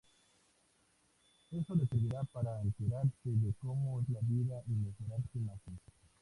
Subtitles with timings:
[1.51, 5.79] Eso le servirá para enterarse de cómo es la vida y mejorar su imagen.